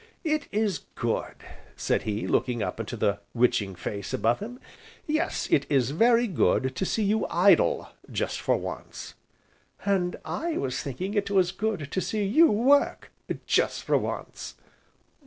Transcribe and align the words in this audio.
"It 0.23 0.47
is 0.51 0.79
good," 0.95 1.35
said 1.75 2.01
he, 2.01 2.25
looking 2.25 2.63
up 2.63 2.79
into 2.79 2.97
the 2.97 3.19
witching 3.35 3.75
face, 3.75 4.15
above 4.15 4.39
him, 4.39 4.59
"yes, 5.05 5.47
it 5.51 5.67
is 5.69 5.91
very 5.91 6.25
good 6.25 6.75
to 6.77 6.85
see 6.87 7.03
you 7.03 7.27
idle 7.29 7.87
just 8.11 8.41
for 8.41 8.57
once." 8.57 9.13
"And 9.85 10.15
I 10.25 10.57
was 10.57 10.81
thinking 10.81 11.13
it 11.13 11.29
was 11.29 11.51
good 11.51 11.91
to 11.91 12.01
see 12.01 12.23
you 12.23 12.47
work, 12.51 13.11
just 13.45 13.83
for 13.83 13.95
once." 13.95 14.55